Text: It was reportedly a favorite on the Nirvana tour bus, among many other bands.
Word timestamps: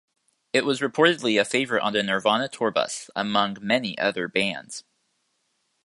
It 0.51 0.65
was 0.65 0.79
reportedly 0.81 1.39
a 1.39 1.45
favorite 1.45 1.83
on 1.83 1.93
the 1.93 2.01
Nirvana 2.01 2.49
tour 2.49 2.71
bus, 2.71 3.11
among 3.15 3.57
many 3.61 3.95
other 3.99 4.27
bands. 4.27 4.83